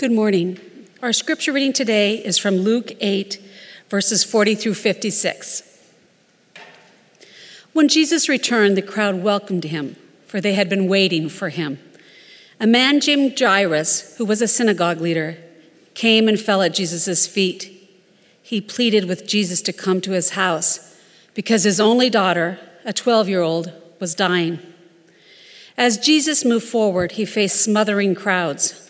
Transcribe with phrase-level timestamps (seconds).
[0.00, 0.58] Good morning.
[1.02, 3.38] Our scripture reading today is from Luke 8,
[3.90, 5.62] verses 40 through 56.
[7.74, 11.80] When Jesus returned, the crowd welcomed him, for they had been waiting for him.
[12.58, 15.36] A man named Jairus, who was a synagogue leader,
[15.92, 17.70] came and fell at Jesus' feet.
[18.42, 20.98] He pleaded with Jesus to come to his house
[21.34, 24.60] because his only daughter, a 12 year old, was dying.
[25.76, 28.86] As Jesus moved forward, he faced smothering crowds.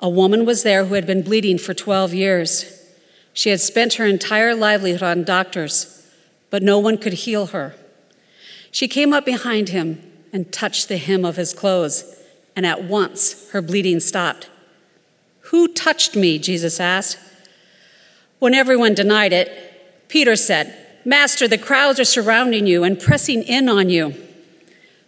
[0.00, 2.86] A woman was there who had been bleeding for 12 years.
[3.32, 6.06] She had spent her entire livelihood on doctors,
[6.50, 7.74] but no one could heal her.
[8.70, 10.00] She came up behind him
[10.32, 12.04] and touched the hem of his clothes,
[12.54, 14.48] and at once her bleeding stopped.
[15.42, 16.38] Who touched me?
[16.38, 17.18] Jesus asked.
[18.38, 23.68] When everyone denied it, Peter said, Master, the crowds are surrounding you and pressing in
[23.68, 24.14] on you.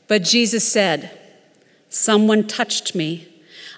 [0.08, 1.16] But Jesus said,
[1.88, 3.28] Someone touched me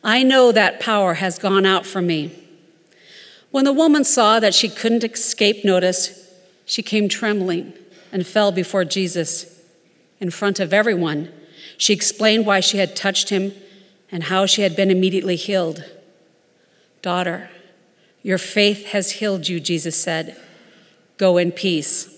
[0.04, 2.32] I know that power has gone out from me.
[3.50, 6.32] When the woman saw that she couldn't escape notice,
[6.64, 7.74] she came trembling
[8.10, 9.60] and fell before Jesus.
[10.20, 11.30] In front of everyone,
[11.76, 13.52] she explained why she had touched him
[14.10, 15.84] and how she had been immediately healed.
[17.00, 17.50] Daughter,
[18.22, 20.36] your faith has healed you, Jesus said.
[21.16, 22.08] Go in peace.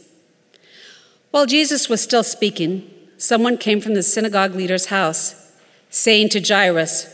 [1.31, 5.53] While Jesus was still speaking, someone came from the synagogue leader's house,
[5.91, 7.09] saying to Jairus,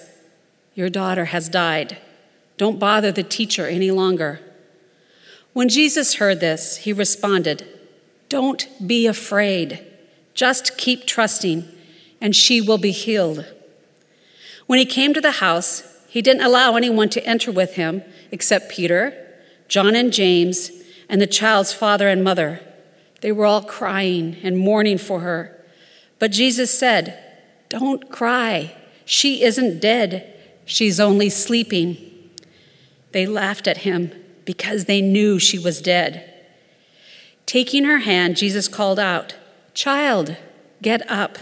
[0.81, 1.99] your daughter has died.
[2.57, 4.41] Don't bother the teacher any longer.
[5.53, 7.69] When Jesus heard this, he responded,
[8.31, 9.85] Don't be afraid.
[10.33, 11.69] Just keep trusting,
[12.19, 13.45] and she will be healed.
[14.67, 18.71] When he came to the house, he didn't allow anyone to enter with him except
[18.71, 19.13] Peter,
[19.69, 20.71] John, and James,
[21.11, 22.61] and the child's father and mother.
[23.21, 25.63] They were all crying and mourning for her.
[26.19, 27.23] But Jesus said,
[27.69, 28.75] Don't cry.
[29.05, 30.40] She isn't dead.
[30.65, 31.97] She's only sleeping.
[33.13, 34.13] They laughed at him
[34.45, 36.27] because they knew she was dead.
[37.47, 39.35] Taking her hand, Jesus called out,
[39.75, 40.37] Child,
[40.83, 41.39] get up.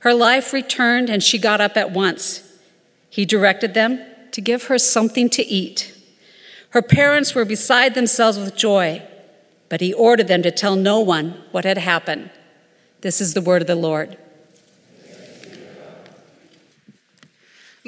[0.00, 2.58] Her life returned and she got up at once.
[3.08, 4.00] He directed them
[4.32, 5.94] to give her something to eat.
[6.70, 9.02] Her parents were beside themselves with joy,
[9.68, 12.30] but he ordered them to tell no one what had happened.
[13.02, 14.16] This is the word of the Lord.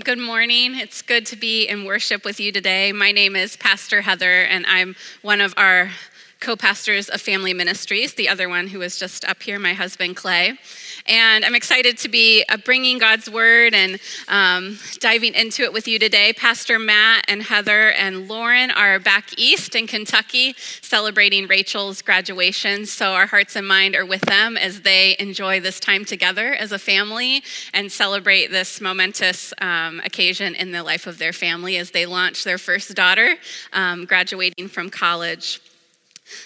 [0.03, 0.75] Good morning.
[0.75, 2.91] It's good to be in worship with you today.
[2.91, 5.93] My name is Pastor Heather, and I'm one of our
[6.41, 10.17] co pastors of family ministries, the other one who was just up here, my husband
[10.17, 10.59] Clay.
[11.07, 15.87] And I'm excited to be uh, bringing God's word and um, diving into it with
[15.87, 16.33] you today.
[16.33, 22.87] Pastor Matt and Heather and Lauren are back east in Kentucky celebrating Rachel's graduation.
[22.87, 26.73] So our hearts and mind are with them as they enjoy this time together as
[26.73, 31.91] a family and celebrate this momentous um, occasion in the life of their family as
[31.91, 33.37] they launch their first daughter
[33.73, 35.61] um, graduating from college.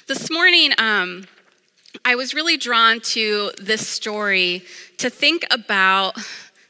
[0.07, 1.27] This morning, um,
[2.05, 4.65] I was really drawn to this story
[4.99, 6.19] to think about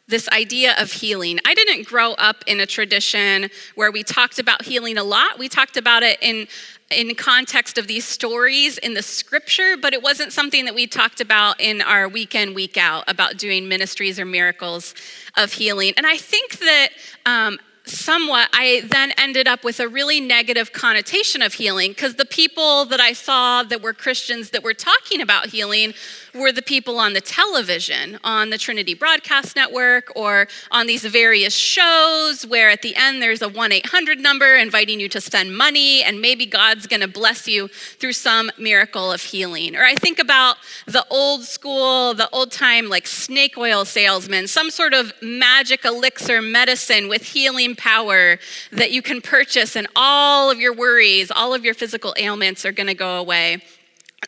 [0.08, 1.38] this idea of healing.
[1.46, 5.38] I didn't grow up in a tradition where we talked about healing a lot.
[5.38, 6.48] We talked about it in
[6.91, 11.20] in context of these stories in the scripture, but it wasn't something that we talked
[11.20, 14.94] about in our weekend, week out about doing ministries or miracles
[15.36, 15.92] of healing.
[15.98, 16.88] And I think that
[17.26, 17.58] um,
[17.88, 22.84] somewhat, I then ended up with a really negative connotation of healing because the people
[22.87, 25.94] that I saw that were Christians that were talking about healing
[26.34, 31.54] were the people on the television, on the Trinity Broadcast Network, or on these various
[31.54, 36.03] shows where at the end there's a 1 800 number inviting you to spend money
[36.03, 39.75] and maybe God's going to bless you through some miracle of healing.
[39.75, 40.56] Or I think about
[40.87, 46.43] the old school, the old time like snake oil salesman, some sort of magic elixir
[46.43, 48.39] medicine with healing power
[48.72, 52.72] that you can purchase, and all of your worries, all of your physical ailments are
[52.72, 53.62] going to go away.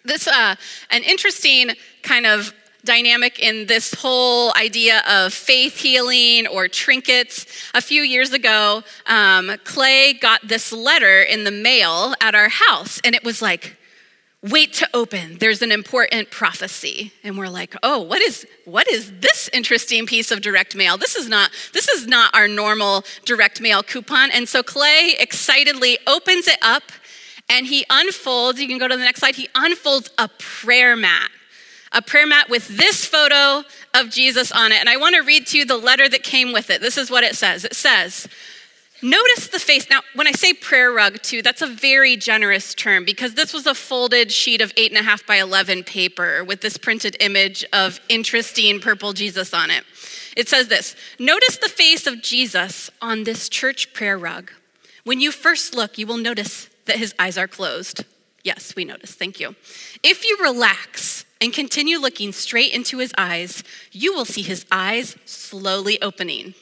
[0.05, 0.55] This, uh,
[0.91, 1.73] an interesting
[2.03, 7.45] kind of dynamic in this whole idea of faith healing or trinkets.
[7.75, 13.01] A few years ago, um, Clay got this letter in the mail at our house,
[13.05, 13.77] and it was like,
[14.43, 15.37] wait to open.
[15.39, 17.13] There's an important prophecy.
[17.23, 20.97] And we're like oh what is what is this interesting piece of direct mail?
[20.97, 24.31] This is not this is not our normal direct mail coupon.
[24.31, 26.85] And so clay excitedly opens it up
[27.49, 31.31] and he unfolds you can go to the next slide he unfolds a prayer mat
[31.93, 33.65] a prayer mat with this photo
[33.95, 34.79] of Jesus on it.
[34.79, 36.81] And I want to read to you the letter that came with it.
[36.81, 37.65] This is what it says.
[37.65, 38.29] It says,
[39.03, 39.89] Notice the face.
[39.89, 43.67] Now, when I say prayer rug, too, that's a very generous term because this was
[43.67, 47.65] a folded sheet of eight and a half by 11 paper with this printed image
[47.73, 49.85] of interesting purple Jesus on it.
[50.37, 54.51] It says this Notice the face of Jesus on this church prayer rug.
[55.05, 58.05] When you first look, you will notice that his eyes are closed.
[58.43, 59.13] Yes, we notice.
[59.13, 59.55] Thank you.
[60.03, 63.63] If you relax and continue looking straight into his eyes,
[63.93, 66.55] you will see his eyes slowly opening.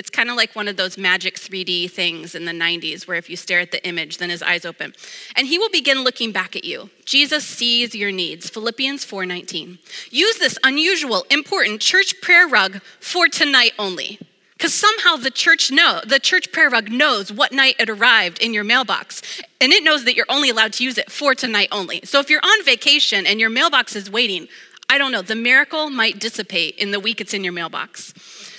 [0.00, 3.28] It's kind of like one of those magic 3D things in the 90s where if
[3.28, 4.94] you stare at the image, then his eyes open.
[5.36, 6.88] And he will begin looking back at you.
[7.04, 8.48] Jesus sees your needs.
[8.48, 9.78] Philippians 4:19.
[10.10, 14.18] Use this unusual, important church prayer rug for tonight only.
[14.56, 18.54] Because somehow the church know, the church prayer rug knows what night it arrived in
[18.54, 19.20] your mailbox.
[19.60, 22.00] And it knows that you're only allowed to use it for tonight only.
[22.04, 24.48] So if you're on vacation and your mailbox is waiting,
[24.88, 28.14] I don't know, the miracle might dissipate in the week it's in your mailbox.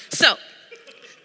[0.09, 0.37] So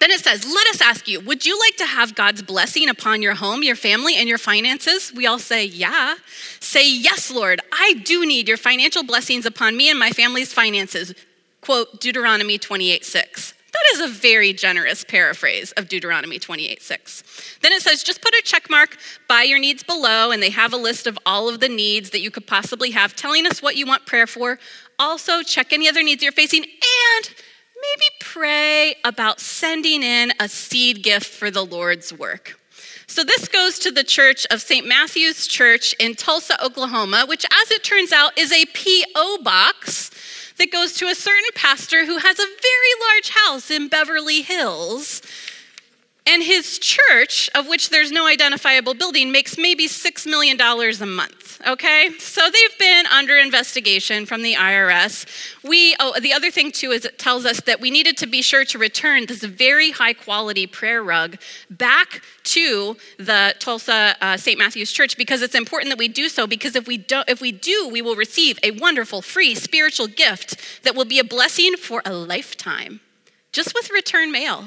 [0.00, 3.22] then it says, Let us ask you, would you like to have God's blessing upon
[3.22, 5.12] your home, your family, and your finances?
[5.12, 6.16] We all say, Yeah.
[6.60, 11.14] Say, Yes, Lord, I do need your financial blessings upon me and my family's finances.
[11.60, 13.54] Quote Deuteronomy 28 6.
[13.76, 17.58] That is a very generous paraphrase of Deuteronomy 28 6.
[17.60, 18.96] Then it says, just put a check mark
[19.28, 22.20] by your needs below, and they have a list of all of the needs that
[22.20, 24.58] you could possibly have, telling us what you want prayer for.
[24.98, 27.34] Also, check any other needs you're facing, and
[27.86, 32.58] maybe pray about sending in a seed gift for the Lord's work.
[33.08, 34.86] So, this goes to the church of St.
[34.86, 39.38] Matthew's Church in Tulsa, Oklahoma, which, as it turns out, is a P.O.
[39.42, 40.10] box
[40.58, 45.22] that goes to a certain pastor who has a very large house in Beverly Hills
[46.26, 51.60] and his church, of which there's no identifiable building, makes maybe $6 million a month,
[51.66, 52.10] okay?
[52.18, 55.26] So they've been under investigation from the IRS.
[55.62, 58.42] We, oh, the other thing too is it tells us that we needed to be
[58.42, 61.38] sure to return this very high quality prayer rug
[61.70, 64.58] back to the Tulsa uh, St.
[64.58, 67.52] Matthew's Church because it's important that we do so because if we, don't, if we
[67.52, 72.02] do, we will receive a wonderful free spiritual gift that will be a blessing for
[72.04, 73.00] a lifetime,
[73.52, 74.64] just with return mail.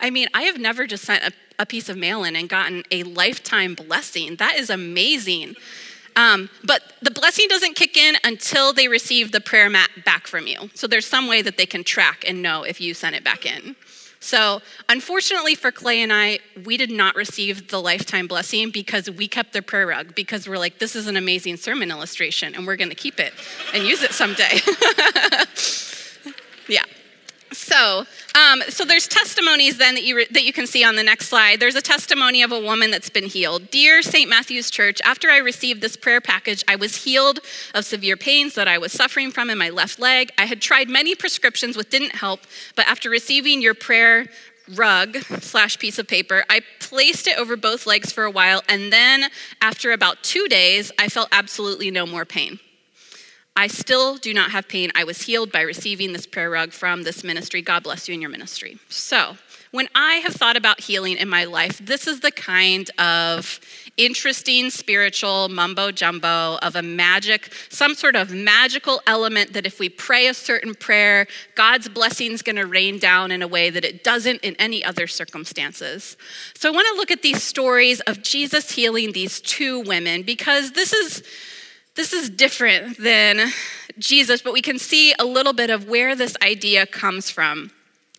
[0.00, 2.82] I mean, I have never just sent a, a piece of mail in and gotten
[2.90, 4.36] a lifetime blessing.
[4.36, 5.54] That is amazing.
[6.16, 10.46] Um, but the blessing doesn't kick in until they receive the prayer mat back from
[10.46, 10.70] you.
[10.74, 13.46] So there's some way that they can track and know if you sent it back
[13.46, 13.76] in.
[14.24, 19.28] So, unfortunately for Clay and I, we did not receive the lifetime blessing because we
[19.28, 22.76] kept the prayer rug because we're like, this is an amazing sermon illustration and we're
[22.76, 23.34] going to keep it
[23.74, 24.60] and use it someday.
[26.68, 26.84] yeah.
[27.52, 31.02] So, um, so there's testimonies then that you re- that you can see on the
[31.02, 31.60] next slide.
[31.60, 33.70] There's a testimony of a woman that's been healed.
[33.70, 34.28] Dear St.
[34.28, 37.40] Matthew's Church, after I received this prayer package, I was healed
[37.74, 40.30] of severe pains that I was suffering from in my left leg.
[40.36, 42.40] I had tried many prescriptions which didn't help,
[42.74, 44.26] but after receiving your prayer
[44.74, 46.44] rug slash piece of paper.
[46.48, 50.90] I placed it over both legs for a while, and then after about two days,
[50.98, 52.58] I felt absolutely no more pain.
[53.56, 54.90] I still do not have pain.
[54.96, 57.62] I was healed by receiving this prayer rug from this ministry.
[57.62, 58.78] God bless you in your ministry.
[58.88, 59.36] So,
[59.70, 63.58] when I have thought about healing in my life, this is the kind of
[63.96, 69.88] interesting spiritual mumbo jumbo of a magic, some sort of magical element that if we
[69.88, 71.26] pray a certain prayer,
[71.56, 74.84] God's blessing is going to rain down in a way that it doesn't in any
[74.84, 76.16] other circumstances.
[76.54, 80.72] So I want to look at these stories of Jesus healing these two women because
[80.72, 81.24] this is
[81.96, 83.52] this is different than
[83.98, 87.70] Jesus, but we can see a little bit of where this idea comes from.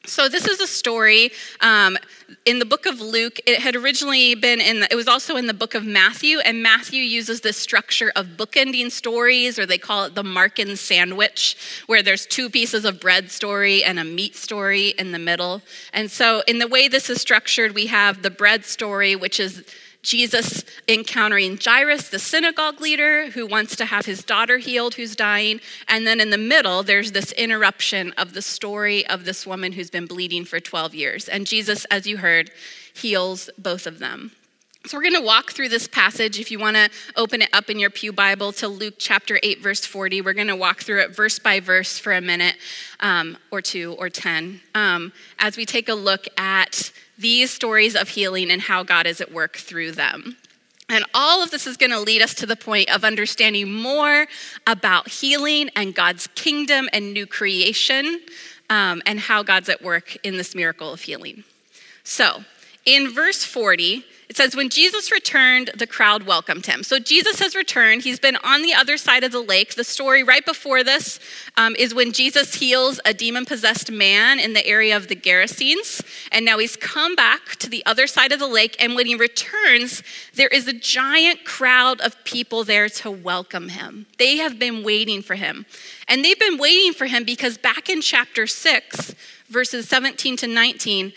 [0.08, 1.32] So this is a story
[1.62, 1.98] um,
[2.46, 3.40] in the book of Luke.
[3.48, 4.82] It had originally been in.
[4.82, 8.38] The, it was also in the book of Matthew, and Matthew uses this structure of
[8.38, 11.58] bookending stories, or they call it the Markan sandwich,
[11.88, 15.62] where there's two pieces of bread story and a meat story in the middle.
[15.92, 19.64] And so, in the way this is structured, we have the bread story, which is
[20.06, 25.60] Jesus encountering Jairus, the synagogue leader who wants to have his daughter healed who's dying.
[25.88, 29.90] And then in the middle, there's this interruption of the story of this woman who's
[29.90, 31.28] been bleeding for 12 years.
[31.28, 32.52] And Jesus, as you heard,
[32.94, 34.32] heals both of them.
[34.88, 36.40] So, we're going to walk through this passage.
[36.40, 39.60] If you want to open it up in your Pew Bible to Luke chapter 8,
[39.60, 42.56] verse 40, we're going to walk through it verse by verse for a minute
[43.00, 48.10] um, or two or 10 um, as we take a look at these stories of
[48.10, 50.38] healing and how God is at work through them.
[50.88, 54.28] And all of this is going to lead us to the point of understanding more
[54.68, 58.22] about healing and God's kingdom and new creation
[58.70, 61.44] um, and how God's at work in this miracle of healing.
[62.04, 62.44] So,
[62.86, 66.82] in verse 40, It says, when Jesus returned, the crowd welcomed him.
[66.82, 68.04] So Jesus has returned.
[68.04, 69.76] He's been on the other side of the lake.
[69.76, 71.20] The story right before this
[71.58, 76.04] um, is when Jesus heals a demon possessed man in the area of the Gerasenes.
[76.32, 78.76] And now he's come back to the other side of the lake.
[78.80, 80.02] And when he returns,
[80.34, 84.08] there is a giant crowd of people there to welcome him.
[84.18, 85.68] They have been waiting for him.
[86.08, 89.14] And they've been waiting for him because back in chapter 6,
[89.50, 91.14] verses 17 to 19,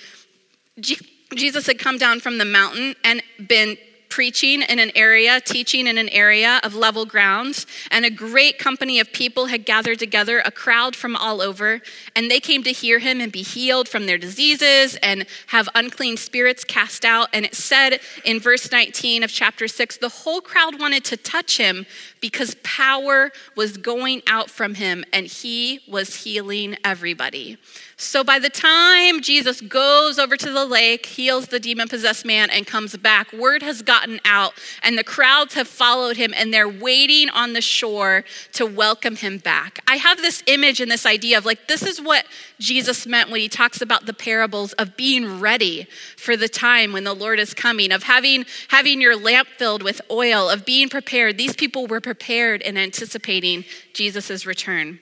[1.34, 3.76] Jesus had come down from the mountain and been
[4.08, 9.00] preaching in an area, teaching in an area of level ground, and a great company
[9.00, 11.80] of people had gathered together, a crowd from all over,
[12.16, 16.16] and they came to hear him and be healed from their diseases and have unclean
[16.16, 17.28] spirits cast out.
[17.32, 21.58] And it said in verse 19 of chapter 6 the whole crowd wanted to touch
[21.58, 21.86] him
[22.20, 27.58] because power was going out from him and he was healing everybody.
[28.00, 32.48] So by the time Jesus goes over to the lake, heals the demon possessed man,
[32.48, 34.52] and comes back, word has gotten out,
[34.84, 39.38] and the crowds have followed him, and they're waiting on the shore to welcome him
[39.38, 39.80] back.
[39.88, 42.24] I have this image and this idea of like, this is what
[42.60, 47.02] Jesus meant when he talks about the parables of being ready for the time when
[47.02, 51.36] the Lord is coming, of having, having your lamp filled with oil, of being prepared.
[51.36, 55.00] These people were prepared and anticipating Jesus' return.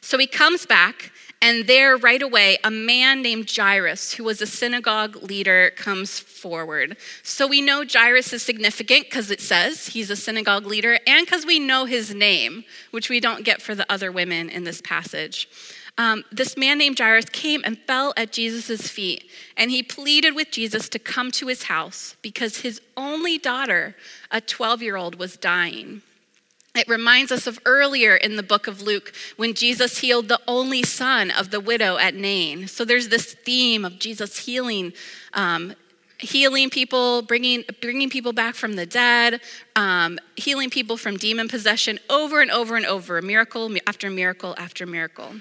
[0.00, 1.10] So he comes back
[1.44, 6.96] and there, right away, a man named Jairus, who was a synagogue leader, comes forward.
[7.22, 11.44] So we know Jairus is significant because it says he's a synagogue leader and because
[11.44, 15.46] we know his name, which we don't get for the other women in this passage.
[15.98, 20.50] Um, this man named Jairus came and fell at Jesus' feet, and he pleaded with
[20.50, 23.96] Jesus to come to his house because his only daughter,
[24.30, 26.00] a 12 year old, was dying.
[26.74, 30.82] It reminds us of earlier in the book of Luke when Jesus healed the only
[30.82, 32.66] son of the widow at Nain.
[32.66, 34.92] So there's this theme of Jesus healing,
[35.34, 35.74] um,
[36.18, 39.40] healing people, bringing, bringing people back from the dead,
[39.76, 44.84] um, healing people from demon possession over and over and over, miracle after miracle after
[44.84, 45.34] miracle.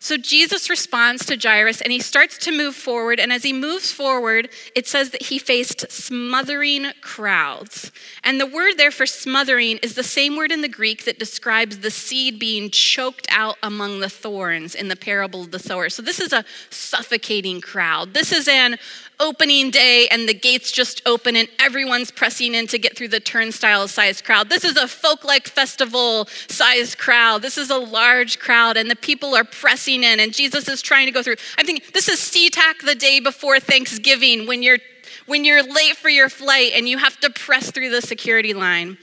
[0.00, 3.18] So Jesus responds to Jairus and he starts to move forward.
[3.18, 7.90] And as he moves forward, it says that he faced smothering crowds.
[8.22, 11.78] And the word there for smothering is the same word in the Greek that describes
[11.78, 15.88] the seed being choked out among the thorns in the parable of the sower.
[15.88, 18.14] So this is a suffocating crowd.
[18.14, 18.78] This is an
[19.20, 23.20] opening day and the gates just open and everyone's pressing in to get through the
[23.20, 24.48] turnstile sized crowd.
[24.48, 27.42] This is a Folklife festival sized crowd.
[27.42, 31.06] This is a large crowd and the people are pressing in and Jesus is trying
[31.06, 31.36] to go through.
[31.58, 34.78] I'm thinking this is SeaTac the day before Thanksgiving when you're
[35.26, 38.98] when you're late for your flight and you have to press through the security line.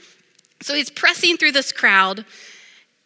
[0.62, 2.24] So he's pressing through this crowd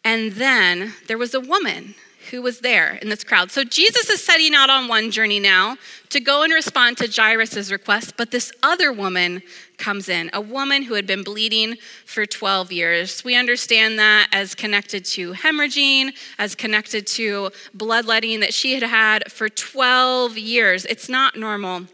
[0.03, 1.95] and then there was a woman
[2.29, 3.51] who was there in this crowd.
[3.51, 5.77] So Jesus is setting out on one journey now
[6.09, 9.41] to go and respond to Jairus' request, but this other woman
[9.77, 11.75] comes in, a woman who had been bleeding
[12.05, 13.23] for 12 years.
[13.23, 19.31] We understand that as connected to hemorrhaging, as connected to bloodletting that she had had
[19.31, 20.85] for 12 years.
[20.85, 21.87] It's not normal.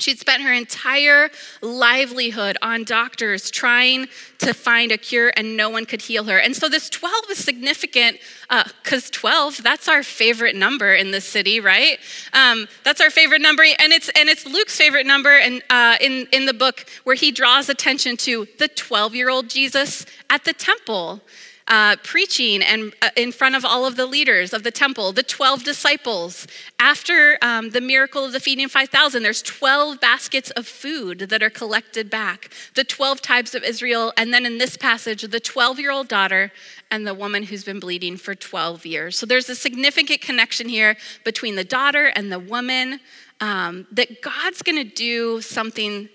[0.00, 1.30] She'd spent her entire
[1.62, 4.08] livelihood on doctors trying
[4.38, 6.36] to find a cure, and no one could heal her.
[6.36, 11.20] And so this 12 is significant because uh, 12, that's our favorite number in the
[11.20, 11.98] city, right?
[12.32, 16.26] Um, that's our favorite number, and it's, and it's Luke's favorite number and, uh, in,
[16.32, 20.52] in the book where he draws attention to the 12 year old Jesus at the
[20.52, 21.20] temple
[21.68, 25.22] uh, preaching and uh, in front of all of the leaders of the temple, the
[25.22, 26.46] 12 disciples.
[26.78, 31.50] After um, the miracle of the feeding 5,000, there's 12 baskets of food that are
[31.50, 35.90] collected back, the 12 tribes of Israel, and then in this passage, the 12 year
[35.90, 36.52] old daughter
[36.90, 39.16] and the woman who's been bleeding for 12 years.
[39.16, 43.00] So there's a significant connection here between the daughter and the woman.
[43.40, 46.08] Um, that God's going to do something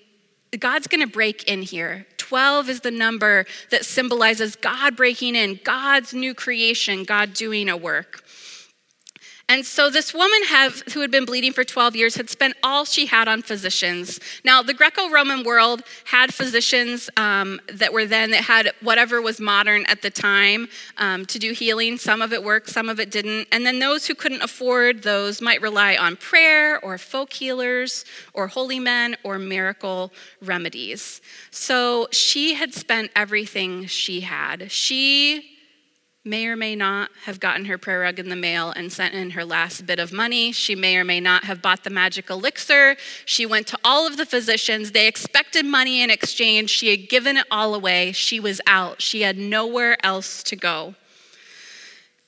[0.58, 2.08] God's going to break in here.
[2.18, 7.78] 12 is the number that symbolizes God breaking in, God's new creation, God doing a
[7.78, 8.24] work.
[9.50, 12.86] And so this woman have, who had been bleeding for 12 years had spent all
[12.86, 14.20] she had on physicians.
[14.46, 19.40] Now, the Greco Roman world had physicians um, that were then, that had whatever was
[19.40, 21.98] modern at the time um, to do healing.
[21.98, 23.48] Some of it worked, some of it didn't.
[23.52, 28.50] And then those who couldn't afford those might rely on prayer or folk healers or
[28.50, 30.14] holy men or miracle
[30.44, 31.22] remedies.
[31.50, 34.72] So she had spent everything she had.
[34.72, 35.59] She
[36.30, 39.32] may or may not have gotten her prayer rug in the mail and sent in
[39.32, 40.52] her last bit of money.
[40.52, 42.96] She may or may not have bought the magic elixir.
[43.26, 44.92] She went to all of the physicians.
[44.92, 46.70] They expected money in exchange.
[46.70, 48.12] She had given it all away.
[48.12, 49.02] She was out.
[49.02, 50.94] She had nowhere else to go.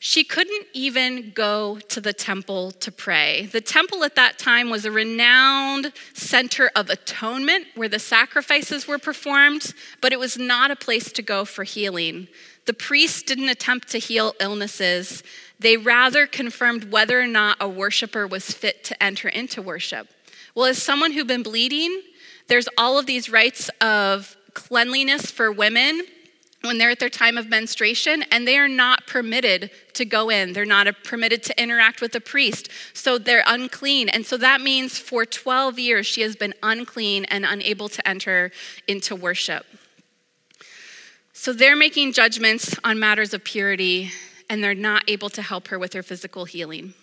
[0.03, 3.47] she couldn't even go to the temple to pray.
[3.51, 8.97] The temple at that time was a renowned center of atonement where the sacrifices were
[8.97, 12.27] performed, but it was not a place to go for healing.
[12.65, 15.23] The priests didn't attempt to heal illnesses,
[15.59, 20.07] they rather confirmed whether or not a worshiper was fit to enter into worship.
[20.55, 22.01] Well, as someone who'd been bleeding,
[22.47, 26.01] there's all of these rites of cleanliness for women
[26.61, 30.53] when they're at their time of menstruation and they are not permitted to go in.
[30.53, 32.69] They're not permitted to interact with the priest.
[32.93, 34.09] So they're unclean.
[34.09, 38.51] And so that means for 12 years she has been unclean and unable to enter
[38.87, 39.65] into worship.
[41.41, 44.11] So they're making judgments on matters of purity
[44.47, 46.93] and they're not able to help her with her physical healing.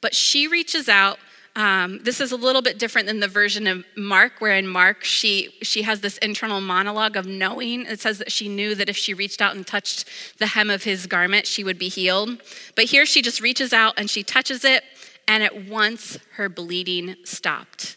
[0.00, 1.18] But she reaches out
[1.56, 5.02] um, this is a little bit different than the version of Mark, where in Mark
[5.02, 7.84] she she has this internal monologue of knowing.
[7.86, 10.84] It says that she knew that if she reached out and touched the hem of
[10.84, 12.40] his garment, she would be healed.
[12.76, 14.84] But here she just reaches out and she touches it,
[15.26, 17.96] and at once her bleeding stopped.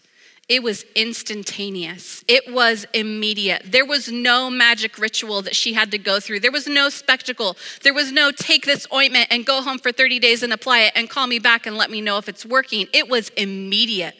[0.49, 2.23] It was instantaneous.
[2.25, 3.63] It was immediate.
[3.65, 6.39] There was no magic ritual that she had to go through.
[6.39, 7.57] There was no spectacle.
[7.83, 10.93] There was no take this ointment and go home for 30 days and apply it
[10.95, 12.87] and call me back and let me know if it's working.
[12.93, 14.15] It was immediate.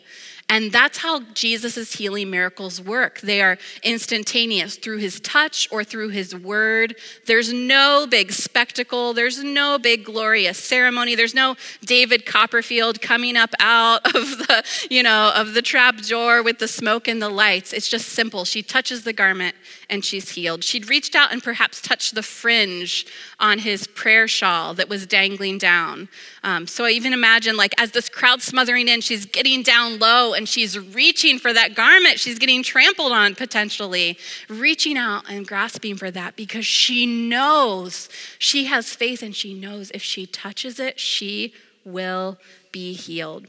[0.50, 3.20] And that's how Jesus' healing miracles work.
[3.20, 6.96] They are instantaneous through his touch or through his word.
[7.26, 9.14] There's no big spectacle.
[9.14, 11.16] There's no big glorious ceremony.
[11.16, 16.42] There's no David Copperfield coming up out of the, you know, of the trap door
[16.42, 17.74] with the smoke and the lights.
[17.74, 18.46] It's just simple.
[18.46, 19.56] She touches the garment
[19.90, 20.64] and she's healed.
[20.64, 23.06] She'd reached out and perhaps touched the fringe
[23.40, 26.10] on his prayer shawl that was dangling down.
[26.44, 30.34] Um, so I even imagine, like, as this crowd smothering in, she's getting down low
[30.34, 32.20] and she's reaching for that garment.
[32.20, 34.18] She's getting trampled on potentially,
[34.50, 39.92] reaching out and grasping for that because she knows she has faith and she knows
[39.92, 41.54] if she touches it, she
[41.86, 42.38] will
[42.72, 43.48] be healed.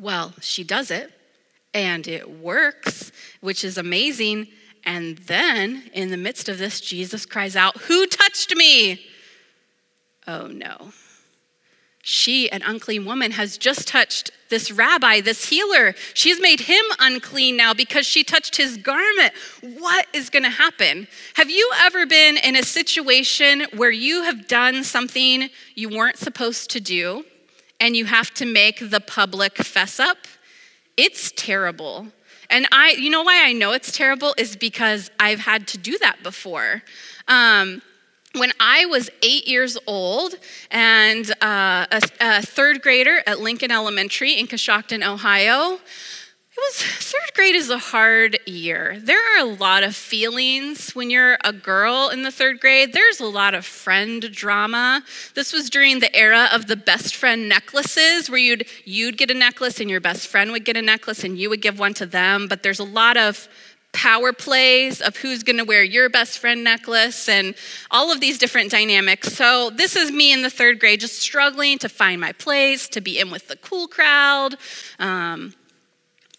[0.00, 1.12] Well, she does it
[1.74, 4.48] and it works, which is amazing.
[4.84, 9.06] And then, in the midst of this, Jesus cries out, Who touched me?
[10.26, 10.92] Oh no.
[12.04, 15.94] She, an unclean woman, has just touched this rabbi, this healer.
[16.14, 19.32] She's made him unclean now because she touched his garment.
[19.78, 21.06] What is going to happen?
[21.34, 26.70] Have you ever been in a situation where you have done something you weren't supposed
[26.70, 27.24] to do
[27.78, 30.18] and you have to make the public fess up?
[30.96, 32.08] It's terrible.
[32.52, 35.96] And I, you know why I know it's terrible is because I've had to do
[35.98, 36.82] that before.
[37.26, 37.80] Um,
[38.34, 40.34] when I was eight years old
[40.70, 45.78] and uh, a, a, third grader at Lincoln Elementary in Coshocton, Ohio,
[46.54, 48.98] it was third grade is a hard year.
[49.00, 52.92] There are a lot of feelings when you're a girl in the third grade.
[52.92, 55.02] There's a lot of friend drama.
[55.34, 59.34] This was during the era of the best friend necklaces, where you'd you'd get a
[59.34, 62.04] necklace and your best friend would get a necklace and you would give one to
[62.04, 62.48] them.
[62.48, 63.48] But there's a lot of
[63.94, 67.54] power plays of who's going to wear your best friend necklace and
[67.90, 69.32] all of these different dynamics.
[69.32, 73.00] So, this is me in the third grade just struggling to find my place, to
[73.00, 74.56] be in with the cool crowd.
[74.98, 75.54] Um,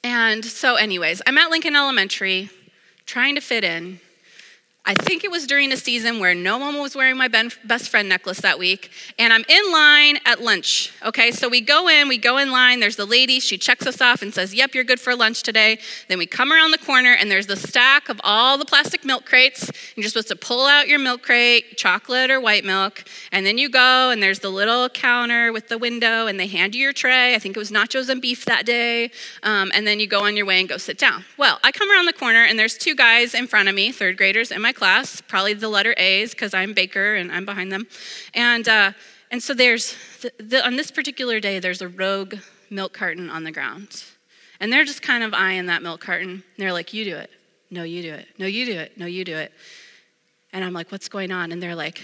[0.03, 2.49] and so, anyways, I'm at Lincoln Elementary
[3.05, 3.99] trying to fit in.
[4.85, 8.09] I think it was during a season where no one was wearing my best friend
[8.09, 10.91] necklace that week, and I'm in line at lunch.
[11.05, 12.81] Okay, so we go in, we go in line.
[12.81, 15.79] There's the lady, she checks us off and says, Yep, you're good for lunch today.
[16.09, 19.25] Then we come around the corner, and there's the stack of all the plastic milk
[19.25, 19.69] crates.
[19.69, 23.57] And you're supposed to pull out your milk crate, chocolate or white milk, and then
[23.57, 26.93] you go, and there's the little counter with the window, and they hand you your
[26.93, 27.35] tray.
[27.35, 29.11] I think it was nachos and beef that day,
[29.43, 31.23] um, and then you go on your way and go sit down.
[31.37, 34.17] Well, I come around the corner, and there's two guys in front of me, third
[34.17, 37.87] graders in my class, probably the letter A's because I'm Baker and I'm behind them.
[38.33, 38.91] And, uh,
[39.31, 42.35] and so there's, the, the, on this particular day, there's a rogue
[42.69, 44.03] milk carton on the ground.
[44.59, 46.29] And they're just kind of eyeing that milk carton.
[46.29, 47.29] And they're like, You do it.
[47.69, 48.27] No, you do it.
[48.37, 48.97] No, you do it.
[48.97, 49.51] No, you do it.
[50.51, 51.51] And I'm like, What's going on?
[51.51, 52.01] And they're like,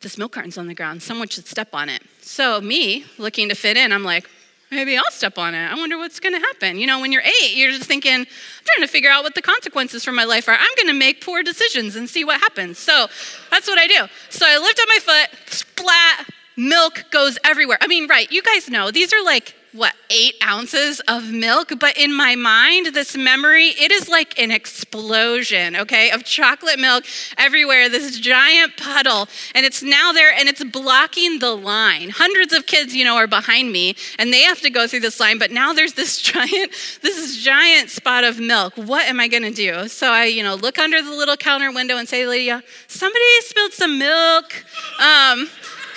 [0.00, 1.02] This milk carton's on the ground.
[1.02, 2.02] Someone should step on it.
[2.20, 4.28] So, me looking to fit in, I'm like,
[4.70, 5.66] maybe I'll step on it.
[5.66, 6.78] I wonder what's going to happen.
[6.78, 8.26] You know, when you're eight, you're just thinking, I'm
[8.64, 10.56] trying to figure out what the consequences for my life are.
[10.58, 12.78] I'm going to make poor decisions and see what happens.
[12.78, 13.06] So
[13.50, 14.06] that's what I do.
[14.30, 17.78] So I lift up my foot, splat, milk goes everywhere.
[17.80, 21.72] I mean, right, you guys know these are like what, eight ounces of milk.
[21.80, 27.04] But in my mind, this memory, it is like an explosion, okay, of chocolate milk
[27.36, 29.28] everywhere, this giant puddle.
[29.52, 32.10] And it's now there and it's blocking the line.
[32.10, 35.18] Hundreds of kids, you know, are behind me and they have to go through this
[35.18, 35.38] line.
[35.38, 36.70] But now there's this giant,
[37.02, 38.74] this giant spot of milk.
[38.76, 39.88] What am I going to do?
[39.88, 43.72] So I, you know, look under the little counter window and say, Lydia, somebody spilled
[43.72, 44.64] some milk.
[45.00, 45.50] Um,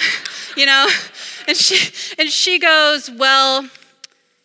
[0.58, 0.88] you know?
[1.48, 3.70] And she, and she goes, Well,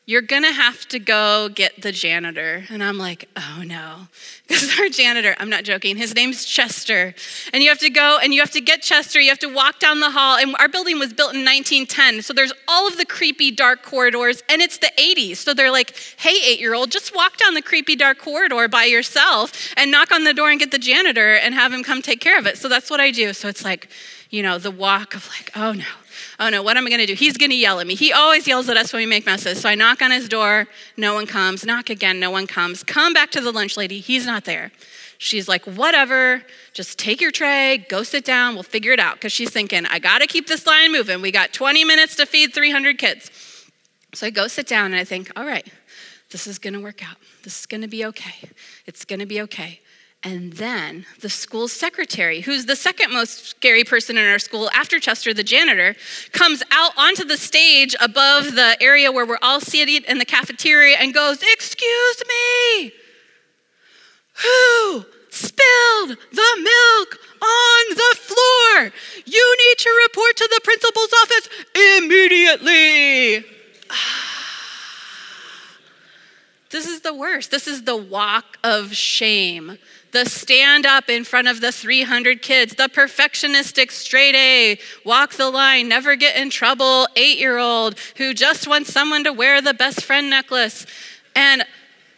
[0.05, 2.65] you're gonna have to go get the janitor.
[2.69, 4.09] And I'm like, oh no.
[4.49, 7.15] Because our janitor, I'm not joking, his name's Chester.
[7.55, 9.79] And you have to go and you have to get Chester, you have to walk
[9.79, 10.37] down the hall.
[10.37, 12.21] And our building was built in 1910.
[12.21, 15.37] So there's all of the creepy dark corridors, and it's the 80s.
[15.37, 18.85] So they're like, hey, eight year old, just walk down the creepy dark corridor by
[18.85, 22.21] yourself and knock on the door and get the janitor and have him come take
[22.21, 22.59] care of it.
[22.59, 23.33] So that's what I do.
[23.33, 23.89] So it's like,
[24.33, 25.85] you know, the walk of like, oh no
[26.39, 27.15] oh no, what am I going to do?
[27.15, 27.95] He's going to yell at me.
[27.95, 29.61] He always yells at us when we make messes.
[29.61, 30.67] So I knock on his door,
[30.97, 31.65] no one comes.
[31.65, 32.83] Knock again, no one comes.
[32.83, 34.73] Come back to the lunch lady, he's not there.
[35.19, 36.43] She's like, whatever,
[36.73, 39.15] just take your tray, go sit down, we'll figure it out.
[39.15, 41.23] Because she's thinking, I got to keep this line moving.
[41.23, 43.31] We got 20 minutes to feed 300 kids.
[44.15, 45.67] So I go sit down and I think, all right,
[46.33, 47.17] this is going to work out.
[47.45, 48.49] This is going to be okay.
[48.85, 49.81] It's going to be okay.
[50.25, 55.01] And then the school secretary, who's the second most scary person in our school after
[55.01, 55.97] Chester, the janitor,
[56.31, 60.97] comes out onto the stage above the area where we're all seated in the cafeteria
[60.99, 62.93] and goes, Excuse me,
[64.35, 68.93] who spilled the milk on the floor?
[69.27, 71.49] You need to report to the principal's office
[71.99, 73.45] immediately.
[76.71, 77.51] This is the worst.
[77.51, 79.77] This is the walk of shame
[80.13, 85.51] the stand up in front of the 300 kids, the perfectionistic straight A, walk the
[85.51, 89.75] line, never get in trouble, eight year old who just wants someone to wear the
[89.75, 90.87] best friend necklace.
[91.35, 91.65] And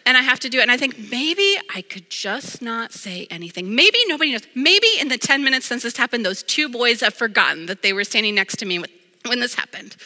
[0.07, 0.63] and I have to do it.
[0.63, 3.75] And I think maybe I could just not say anything.
[3.75, 4.47] Maybe nobody knows.
[4.55, 7.95] Maybe in the 10 minutes since this happened, those two boys have forgotten that they
[7.95, 8.85] were standing next to me
[9.25, 9.97] when this happened.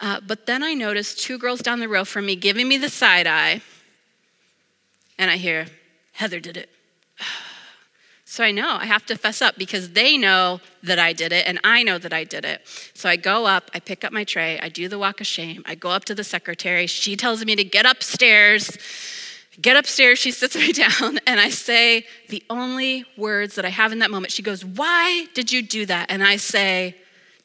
[0.00, 2.88] Uh, but then I noticed two girls down the row from me giving me the
[2.88, 3.62] side eye.
[5.18, 5.66] And I hear,
[6.12, 6.68] Heather did it.
[8.26, 11.46] So I know I have to fess up because they know that I did it
[11.46, 12.62] and I know that I did it.
[12.94, 15.62] So I go up, I pick up my tray, I do the walk of shame,
[15.66, 16.86] I go up to the secretary.
[16.86, 18.76] She tells me to get upstairs.
[19.60, 23.92] Get upstairs, she sits me down, and I say the only words that I have
[23.92, 24.32] in that moment.
[24.32, 26.10] She goes, Why did you do that?
[26.10, 26.96] And I say,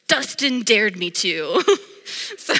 [0.08, 1.62] Dustin dared me to.
[2.36, 2.54] so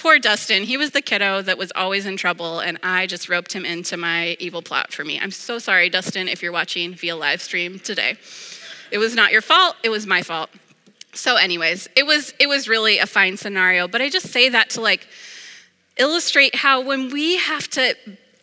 [0.00, 0.62] poor Dustin.
[0.62, 3.98] He was the kiddo that was always in trouble, and I just roped him into
[3.98, 5.20] my evil plot for me.
[5.20, 8.16] I'm so sorry, Dustin, if you're watching via live stream today.
[8.90, 10.48] It was not your fault, it was my fault.
[11.12, 14.70] So, anyways, it was it was really a fine scenario, but I just say that
[14.70, 15.06] to like
[15.98, 17.94] illustrate how when we have to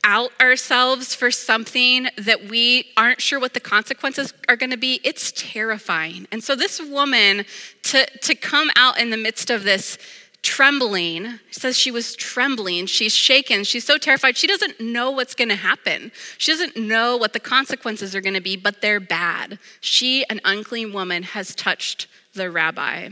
[0.04, 5.02] out ourselves for something that we aren't sure what the consequences are going to be,
[5.04, 6.28] it's terrifying.
[6.32, 7.46] And so this woman
[7.84, 9.98] to to come out in the midst of this
[10.44, 11.40] trembling.
[11.52, 12.86] says she was trembling.
[12.86, 13.64] She's shaken.
[13.64, 14.38] She's so terrified.
[14.38, 16.12] She doesn't know what's going to happen.
[16.38, 19.60] She doesn't know what the consequences are going to be, but they're bad.
[19.82, 23.10] She, an unclean woman, has touched the rabbi.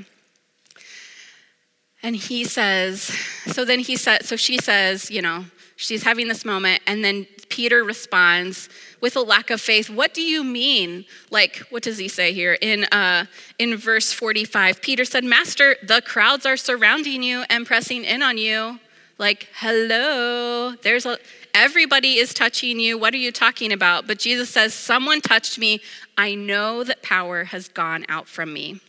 [2.02, 3.02] And he says,
[3.48, 7.28] so then he said, so she says, you know, she's having this moment, and then
[7.50, 8.70] Peter responds
[9.02, 9.90] with a lack of faith.
[9.90, 11.06] What do you mean?
[11.30, 13.26] Like, what does he say here in uh,
[13.60, 14.82] in verse 45?
[14.82, 18.80] Peter said, "Master, the crowds are surrounding you and pressing in on you.
[19.18, 21.18] Like, hello, there's a
[21.54, 22.98] everybody is touching you.
[22.98, 25.82] What are you talking about?" But Jesus says, "Someone touched me.
[26.18, 28.82] I know that power has gone out from me."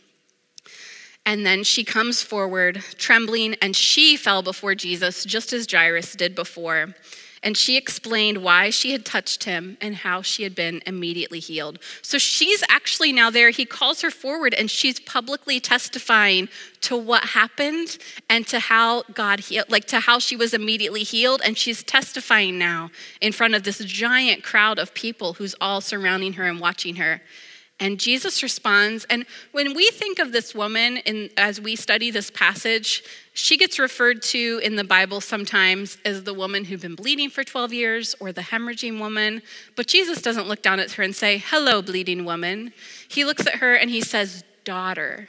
[1.27, 6.33] And then she comes forward, trembling, and she fell before Jesus, just as Jairus did
[6.33, 6.95] before.
[7.43, 11.79] And she explained why she had touched him and how she had been immediately healed.
[12.01, 13.49] So she's actually now there.
[13.49, 16.47] He calls her forward and she's publicly testifying
[16.81, 17.97] to what happened
[18.29, 21.41] and to how God healed, like to how she was immediately healed.
[21.43, 26.33] And she's testifying now in front of this giant crowd of people who's all surrounding
[26.33, 27.21] her and watching her.
[27.79, 29.05] And Jesus responds.
[29.05, 33.77] And when we think of this woman, in, as we study this passage, she gets
[33.77, 38.15] referred to in the Bible sometimes as the woman who'd been bleeding for 12 years
[38.19, 39.43] or the hemorrhaging woman.
[39.75, 42.73] But Jesus doesn't look down at her and say, Hello, bleeding woman.
[43.07, 45.27] He looks at her and he says, Daughter.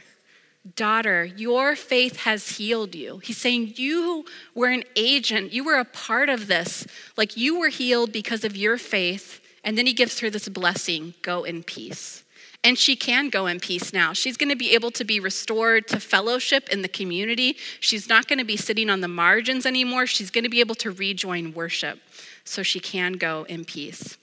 [0.74, 3.18] Daughter, your faith has healed you.
[3.18, 6.86] He's saying you were an agent, you were a part of this.
[7.16, 9.40] Like you were healed because of your faith.
[9.64, 12.24] And then he gives her this blessing go in peace.
[12.64, 14.12] And she can go in peace now.
[14.12, 17.56] She's going to be able to be restored to fellowship in the community.
[17.78, 20.06] She's not going to be sitting on the margins anymore.
[20.06, 22.00] She's going to be able to rejoin worship
[22.44, 24.18] so she can go in peace.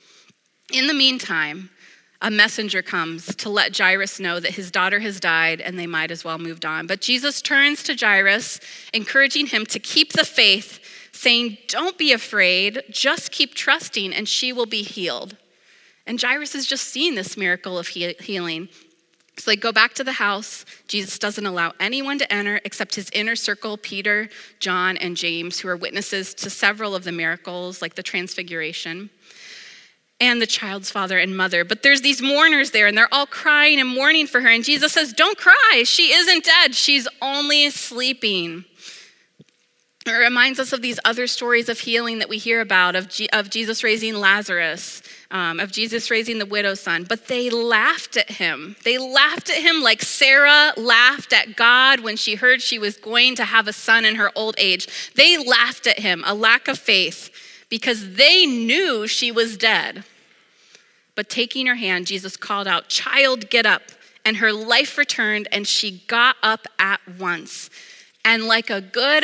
[0.73, 1.69] In the meantime,
[2.21, 6.11] a messenger comes to let Jairus know that his daughter has died and they might
[6.11, 6.87] as well moved on.
[6.87, 8.59] But Jesus turns to Jairus,
[8.93, 10.79] encouraging him to keep the faith,
[11.11, 15.37] saying, Don't be afraid, just keep trusting, and she will be healed.
[16.07, 18.69] And Jairus has just seen this miracle of healing.
[19.37, 20.65] So they go back to the house.
[20.87, 25.67] Jesus doesn't allow anyone to enter except his inner circle Peter, John, and James, who
[25.67, 29.09] are witnesses to several of the miracles, like the transfiguration,
[30.21, 31.65] and the child's father and mother.
[31.65, 34.47] But there's these mourners there, and they're all crying and mourning for her.
[34.47, 35.83] And Jesus says, Don't cry.
[35.85, 38.63] She isn't dead, she's only sleeping.
[40.05, 43.29] It reminds us of these other stories of healing that we hear about, of, G-
[43.33, 47.05] of Jesus raising Lazarus, um, of Jesus raising the widow's son.
[47.07, 48.75] But they laughed at him.
[48.83, 53.35] They laughed at him like Sarah laughed at God when she heard she was going
[53.35, 55.13] to have a son in her old age.
[55.15, 57.29] They laughed at him, a lack of faith,
[57.69, 60.03] because they knew she was dead.
[61.15, 63.83] But taking her hand, Jesus called out, Child, get up.
[64.23, 67.69] And her life returned, and she got up at once.
[68.23, 69.23] And like a good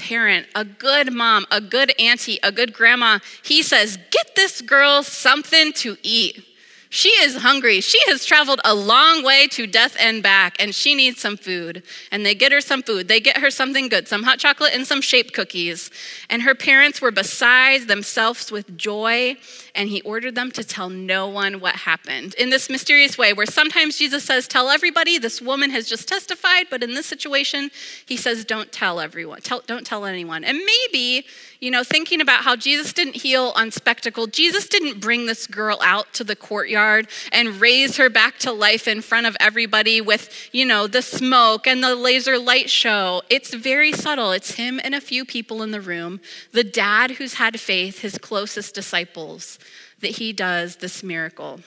[0.00, 5.02] parent, a good mom, a good auntie, a good grandma, he says, Get this girl
[5.02, 6.44] something to eat.
[6.92, 7.80] She is hungry.
[7.80, 11.84] She has traveled a long way to death and back, and she needs some food.
[12.10, 13.06] And they get her some food.
[13.06, 15.92] They get her something good some hot chocolate and some shape cookies.
[16.28, 19.36] And her parents were beside themselves with joy,
[19.74, 22.34] and he ordered them to tell no one what happened.
[22.34, 26.66] In this mysterious way, where sometimes Jesus says, Tell everybody, this woman has just testified,
[26.70, 27.70] but in this situation,
[28.06, 30.44] he says, Don't tell everyone, tell, don't tell anyone.
[30.44, 31.26] And maybe
[31.60, 34.26] you know, thinking about how Jesus didn't heal on spectacle.
[34.26, 38.88] Jesus didn't bring this girl out to the courtyard and raise her back to life
[38.88, 43.22] in front of everybody with, you know, the smoke and the laser light show.
[43.28, 44.32] It's very subtle.
[44.32, 46.20] It's him and a few people in the room,
[46.52, 49.58] the dad who's had faith, his closest disciples,
[50.00, 51.60] that he does this miracle.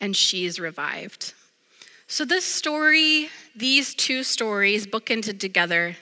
[0.00, 1.34] And she's revived.
[2.06, 5.96] So, this story, these two stories bookended together,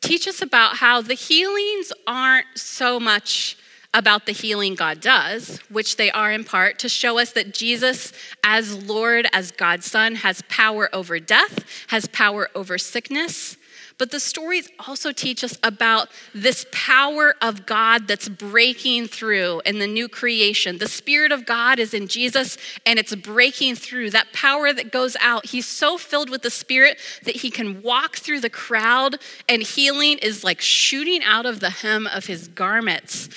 [0.00, 3.58] teach us about how the healings aren't so much
[3.94, 8.12] about the healing God does, which they are in part, to show us that Jesus,
[8.42, 13.58] as Lord, as God's Son, has power over death, has power over sickness,
[13.98, 19.78] but the stories also teach us about this power of God that's breaking through in
[19.78, 20.78] the new creation.
[20.78, 24.10] The Spirit of God is in Jesus and it's breaking through.
[24.10, 28.16] That power that goes out, he's so filled with the Spirit that he can walk
[28.16, 29.16] through the crowd
[29.48, 33.28] and healing is like shooting out of the hem of his garments.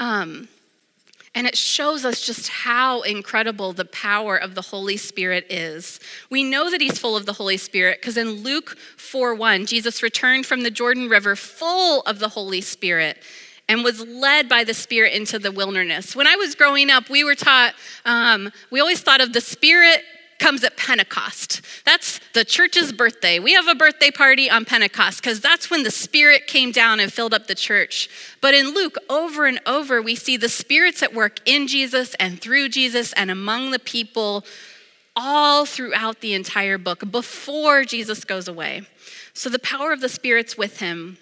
[0.00, 0.48] Um,
[1.34, 5.98] and it shows us just how incredible the power of the Holy Spirit is.
[6.30, 10.02] We know that he's full of the Holy Spirit because in Luke 4 1, Jesus
[10.02, 13.18] returned from the Jordan River full of the Holy Spirit
[13.68, 16.14] and was led by the Spirit into the wilderness.
[16.14, 20.02] When I was growing up, we were taught, um, we always thought of the Spirit
[20.38, 21.62] comes at Pentecost.
[21.84, 23.38] That's the church's birthday.
[23.38, 27.12] We have a birthday party on Pentecost because that's when the Spirit came down and
[27.12, 28.08] filled up the church.
[28.40, 32.40] But in Luke, over and over, we see the Spirit's at work in Jesus and
[32.40, 34.44] through Jesus and among the people
[35.16, 38.82] all throughout the entire book before Jesus goes away.
[39.32, 41.18] So the power of the Spirit's with him.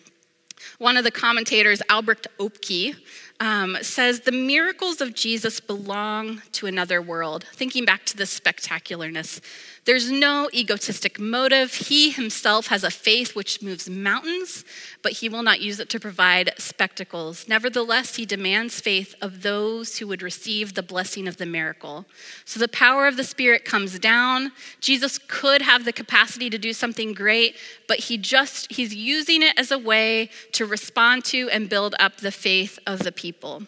[0.79, 2.96] One of the commentators, Albrecht Oepke,
[3.42, 7.44] um, says the miracles of Jesus belong to another world.
[7.52, 9.40] Thinking back to the spectacularness
[9.85, 11.75] there's no egotistic motive.
[11.75, 14.64] He himself has a faith which moves mountains,
[15.03, 17.49] but he will not use it to provide spectacles.
[17.49, 22.07] Nevertheless, he demands faith of those who would receive the blessing of the miracle.
[22.45, 24.53] So the power of the Spirit comes down.
[24.81, 27.57] Jesus could have the capacity to do something great,
[27.88, 32.18] but he just, he's using it as a way to respond to and build up
[32.18, 33.64] the faith of the people.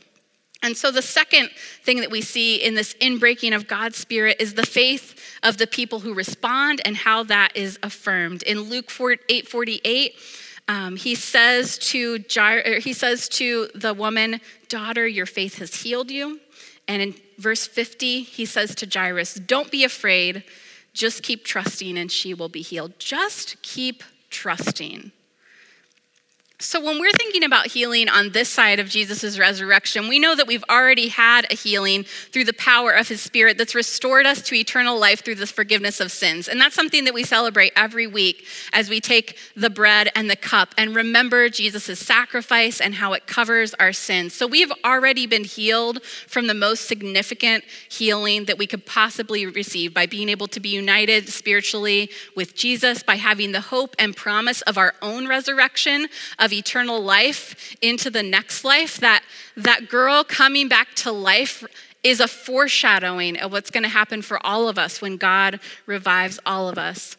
[0.64, 1.50] And so the second
[1.82, 5.13] thing that we see in this inbreaking of God's Spirit is the faith
[5.44, 8.42] of the people who respond and how that is affirmed.
[8.42, 8.90] In Luke
[9.28, 10.16] 8 48,
[10.66, 16.10] um, he says to Jair, he says to the woman, "Daughter, your faith has healed
[16.10, 16.40] you."
[16.88, 20.42] And in verse 50, he says to Jairus, "Don't be afraid.
[20.94, 22.98] Just keep trusting, and she will be healed.
[22.98, 25.12] Just keep trusting."
[26.64, 30.46] So, when we're thinking about healing on this side of Jesus' resurrection, we know that
[30.46, 34.54] we've already had a healing through the power of his spirit that's restored us to
[34.54, 36.48] eternal life through the forgiveness of sins.
[36.48, 40.36] And that's something that we celebrate every week as we take the bread and the
[40.36, 44.32] cup and remember Jesus' sacrifice and how it covers our sins.
[44.32, 49.92] So, we've already been healed from the most significant healing that we could possibly receive
[49.92, 54.62] by being able to be united spiritually with Jesus, by having the hope and promise
[54.62, 59.22] of our own resurrection of eternal life into the next life, that,
[59.56, 61.64] that girl coming back to life
[62.02, 66.38] is a foreshadowing of what's going to happen for all of us when God revives
[66.44, 67.16] all of us.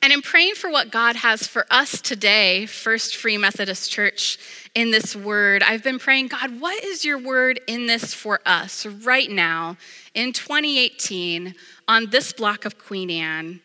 [0.00, 4.38] And in praying for what God has for us today, First Free Methodist Church,
[4.74, 8.86] in this word, I've been praying, God, what is your word in this for us
[8.86, 9.76] right now
[10.14, 11.54] in 2018
[11.88, 13.60] on this block of Queen Anne?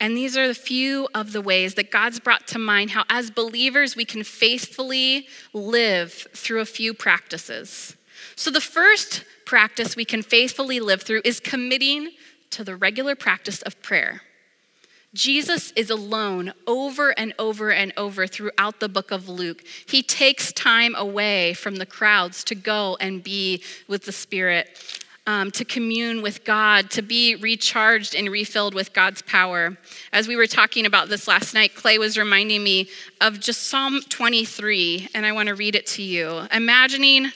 [0.00, 3.30] And these are a few of the ways that God's brought to mind how, as
[3.30, 7.96] believers, we can faithfully live through a few practices.
[8.36, 12.10] So, the first practice we can faithfully live through is committing
[12.50, 14.22] to the regular practice of prayer.
[15.14, 19.64] Jesus is alone over and over and over throughout the book of Luke.
[19.86, 24.78] He takes time away from the crowds to go and be with the Spirit,
[25.28, 29.76] um, to commune with God, to be recharged and refilled with God's power.
[30.10, 32.88] As we were talking about this last night, Clay was reminding me
[33.20, 36.46] of just Psalm 23, and I want to read it to you.
[36.50, 37.30] Imagining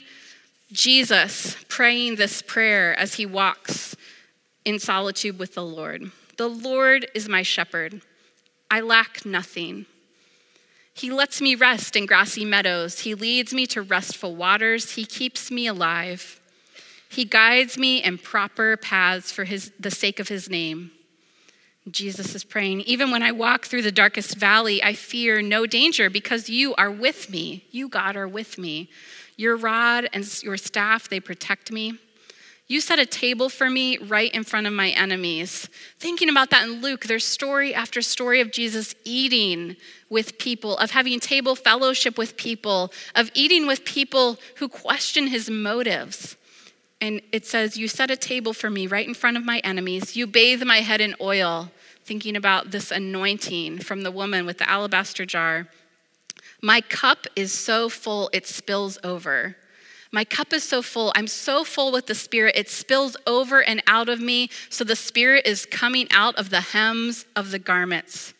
[0.72, 3.94] Jesus praying this prayer as he walks
[4.64, 6.10] in solitude with the Lord.
[6.38, 8.00] The Lord is my shepherd.
[8.70, 9.84] I lack nothing.
[10.94, 13.00] He lets me rest in grassy meadows.
[13.00, 14.92] He leads me to restful waters.
[14.92, 16.38] He keeps me alive.
[17.12, 20.92] He guides me in proper paths for his, the sake of his name.
[21.90, 26.08] Jesus is praying, even when I walk through the darkest valley, I fear no danger
[26.08, 27.66] because you are with me.
[27.70, 28.88] You, God, are with me.
[29.36, 31.98] Your rod and your staff, they protect me.
[32.66, 35.68] You set a table for me right in front of my enemies.
[35.98, 39.76] Thinking about that in Luke, there's story after story of Jesus eating
[40.08, 45.50] with people, of having table fellowship with people, of eating with people who question his
[45.50, 46.38] motives.
[47.02, 50.14] And it says, You set a table for me right in front of my enemies.
[50.14, 51.72] You bathe my head in oil.
[52.04, 55.66] Thinking about this anointing from the woman with the alabaster jar.
[56.62, 59.56] My cup is so full it spills over.
[60.12, 61.12] My cup is so full.
[61.16, 64.48] I'm so full with the Spirit, it spills over and out of me.
[64.68, 68.32] So the Spirit is coming out of the hems of the garments.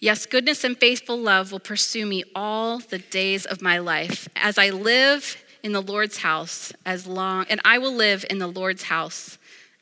[0.00, 4.58] Yes, goodness and faithful love will pursue me all the days of my life as
[4.58, 8.84] I live in the Lord's house as long, and I will live in the Lord's
[8.84, 9.38] house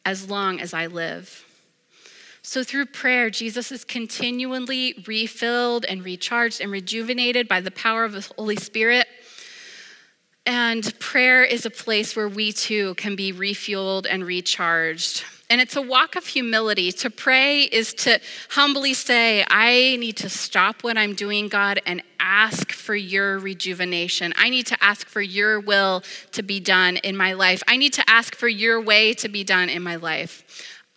[0.07, 1.45] as long as I live.
[2.41, 8.13] So, through prayer, Jesus is continually refilled and recharged and rejuvenated by the power of
[8.13, 9.09] the Holy Spirit.
[10.47, 15.25] And prayer is a place where we too can be refueled and recharged.
[15.53, 16.91] And it's a walk of humility.
[16.93, 22.03] To pray is to humbly say, I need to stop what I'm doing, God, and
[22.19, 24.33] ask for your rejuvenation.
[24.39, 27.63] I need to ask for your will to be done in my life.
[27.69, 30.43] I need to ask for your way to be done in my life.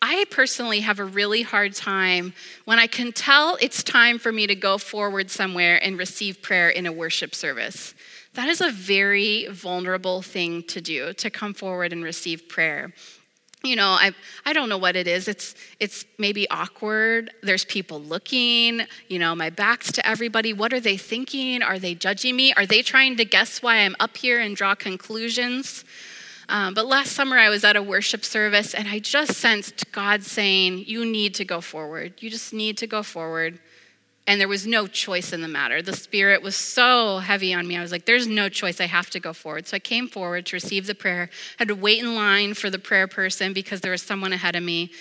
[0.02, 4.48] I personally have a really hard time when I can tell it's time for me
[4.48, 7.94] to go forward somewhere and receive prayer in a worship service.
[8.36, 12.94] That is a very vulnerable thing to do, to come forward and receive prayer.
[13.65, 14.12] You know, I,
[14.45, 15.28] I don't know what it is.
[15.28, 17.32] It's, it's maybe awkward.
[17.41, 18.82] There's people looking.
[19.08, 20.54] You know, my back's to everybody.
[20.54, 21.63] What are they thinking?
[21.63, 22.54] Are they judging me?
[22.54, 25.84] Are they trying to guess why I'm up here and draw conclusions?
[26.47, 30.23] Um, but last summer, I was at a worship service and I just sensed God
[30.23, 32.13] saying, You need to go forward.
[32.19, 33.60] You just need to go forward.
[34.28, 35.82] And there was no choice in the matter.
[35.82, 37.78] The Spirit was so heavy on me.
[37.78, 38.82] I was like, there's no choice.
[38.82, 39.68] I have to go forward.
[39.68, 41.30] So I came forward to receive the prayer.
[41.32, 44.56] I had to wait in line for the prayer person because there was someone ahead
[44.56, 44.92] of me.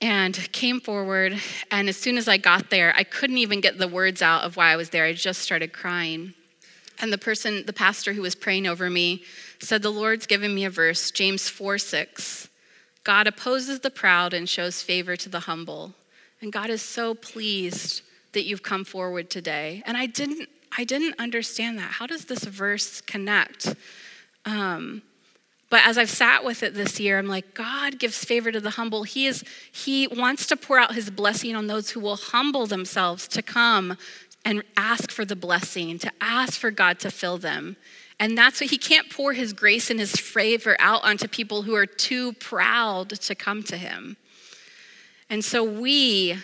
[0.00, 1.38] And came forward.
[1.70, 4.56] And as soon as I got there, I couldn't even get the words out of
[4.56, 5.04] why I was there.
[5.04, 6.32] I just started crying.
[7.00, 9.22] And the person, the pastor who was praying over me,
[9.60, 12.48] said, The Lord's given me a verse, James 4 6.
[13.04, 15.94] God opposes the proud and shows favor to the humble.
[16.40, 19.82] And God is so pleased that you've come forward today.
[19.86, 21.92] And I didn't, I didn't understand that.
[21.92, 23.74] How does this verse connect?
[24.44, 25.02] Um,
[25.72, 28.70] but as I've sat with it this year, I'm like, God gives favor to the
[28.70, 29.04] humble.
[29.04, 29.42] He is,
[29.72, 33.96] He wants to pour out His blessing on those who will humble themselves to come
[34.44, 37.76] and ask for the blessing, to ask for God to fill them.
[38.20, 41.74] And that's what He can't pour His grace and His favor out onto people who
[41.74, 44.18] are too proud to come to Him.
[45.30, 46.36] And so we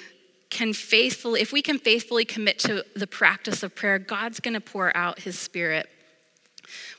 [0.50, 4.61] can faithfully, if we can faithfully commit to the practice of prayer, God's going to
[4.61, 5.88] pour out his spirit.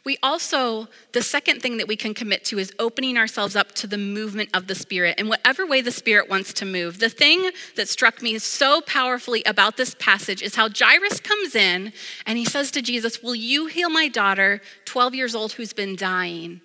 [0.05, 3.88] We also, the second thing that we can commit to is opening ourselves up to
[3.88, 6.99] the movement of the Spirit in whatever way the Spirit wants to move.
[6.99, 11.93] The thing that struck me so powerfully about this passage is how Jairus comes in
[12.25, 15.95] and he says to Jesus, Will you heal my daughter, 12 years old, who's been
[15.95, 16.62] dying?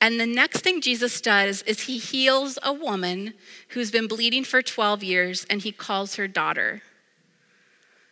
[0.00, 3.34] And the next thing Jesus does is he heals a woman
[3.68, 6.82] who's been bleeding for 12 years and he calls her daughter.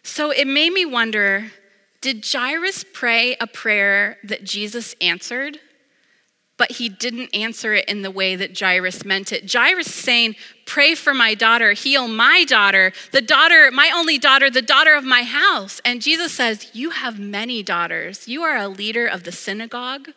[0.03, 1.51] So it made me wonder
[2.01, 5.59] did Jairus pray a prayer that Jesus answered?
[6.59, 9.51] But he didn't answer it in the way that Jairus meant it.
[9.51, 14.61] Jairus saying, Pray for my daughter, heal my daughter, the daughter, my only daughter, the
[14.61, 15.81] daughter of my house.
[15.83, 18.29] And Jesus says, You have many daughters.
[18.29, 20.11] You are a leader of the synagogue.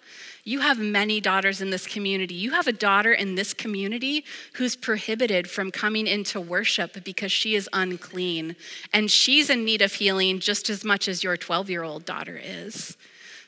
[0.48, 2.34] You have many daughters in this community.
[2.34, 4.24] You have a daughter in this community
[4.54, 8.56] who's prohibited from coming into worship because she is unclean.
[8.93, 12.39] And she's in need of healing just as much as your 12 year old daughter
[12.41, 12.95] is.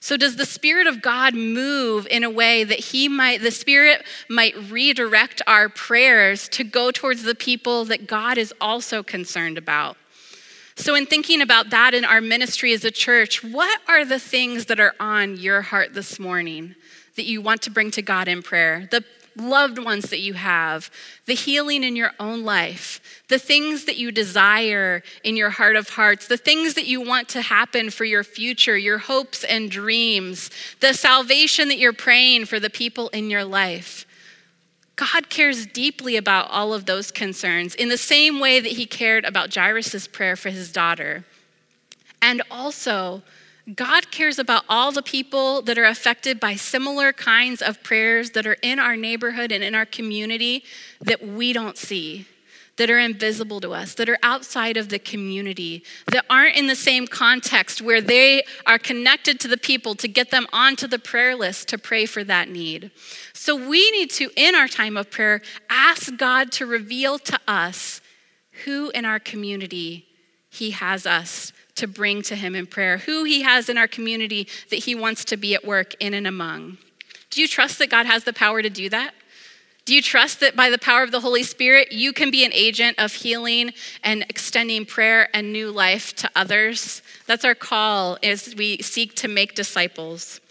[0.01, 4.05] So, does the Spirit of God move in a way that He might, the Spirit
[4.29, 9.95] might redirect our prayers to go towards the people that God is also concerned about?
[10.75, 14.65] So, in thinking about that in our ministry as a church, what are the things
[14.65, 16.75] that are on your heart this morning?
[17.19, 19.03] That you want to bring to God in prayer, the
[19.35, 20.89] loved ones that you have,
[21.25, 25.89] the healing in your own life, the things that you desire in your heart of
[25.89, 30.49] hearts, the things that you want to happen for your future, your hopes and dreams,
[30.79, 34.05] the salvation that you're praying for the people in your life.
[34.95, 39.25] God cares deeply about all of those concerns in the same way that he cared
[39.25, 41.23] about Jairus' prayer for his daughter.
[42.21, 43.23] And also,
[43.75, 48.47] God cares about all the people that are affected by similar kinds of prayers that
[48.47, 50.63] are in our neighborhood and in our community
[51.01, 52.25] that we don't see,
[52.77, 56.75] that are invisible to us, that are outside of the community, that aren't in the
[56.75, 61.35] same context where they are connected to the people to get them onto the prayer
[61.35, 62.89] list to pray for that need.
[63.33, 68.01] So we need to, in our time of prayer, ask God to reveal to us
[68.65, 70.07] who in our community
[70.49, 74.47] He has us to bring to Him in prayer, who He has in our community
[74.69, 76.77] that He wants to be at work in and among.
[77.29, 79.13] Do you trust that God has the power to do that?
[79.85, 82.53] Do you trust that by the power of the Holy Spirit, you can be an
[82.53, 83.73] agent of healing
[84.03, 87.01] and extending prayer and new life to others?
[87.25, 90.41] That's our call as we seek to make disciples.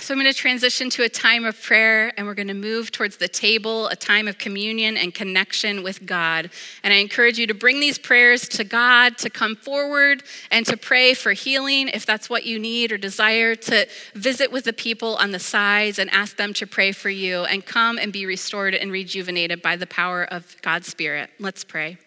[0.00, 2.90] So I'm going to transition to a time of prayer and we're going to move
[2.90, 6.50] towards the table, a time of communion and connection with God.
[6.82, 10.76] And I encourage you to bring these prayers to God, to come forward and to
[10.76, 15.14] pray for healing if that's what you need or desire, to visit with the people
[15.16, 18.74] on the sides and ask them to pray for you and come and be restored
[18.74, 21.30] and rejuvenated by the power of God's Spirit.
[21.38, 21.98] Let's pray.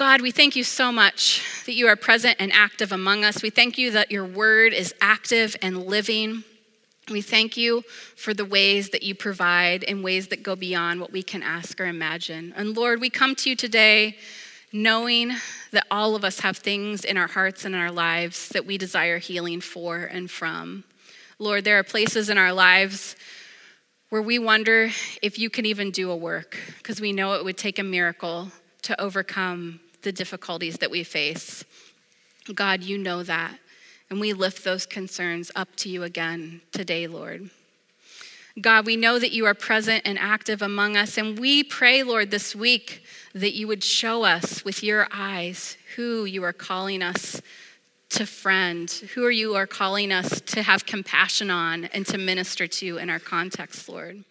[0.00, 3.42] God, we thank you so much that you are present and active among us.
[3.42, 6.42] We thank you that your word is active and living.
[7.10, 7.82] We thank you
[8.16, 11.78] for the ways that you provide in ways that go beyond what we can ask
[11.78, 12.54] or imagine.
[12.56, 14.16] And Lord, we come to you today
[14.72, 15.32] knowing
[15.72, 18.78] that all of us have things in our hearts and in our lives that we
[18.78, 20.84] desire healing for and from.
[21.38, 23.16] Lord, there are places in our lives
[24.08, 24.88] where we wonder
[25.20, 28.50] if you can even do a work because we know it would take a miracle
[28.80, 31.64] to overcome the difficulties that we face.
[32.54, 33.58] God, you know that.
[34.08, 37.50] And we lift those concerns up to you again today, Lord.
[38.60, 41.16] God, we know that you are present and active among us.
[41.16, 46.24] And we pray, Lord, this week that you would show us with your eyes who
[46.24, 47.40] you are calling us
[48.10, 52.98] to friend, who you are calling us to have compassion on and to minister to
[52.98, 54.24] in our context, Lord.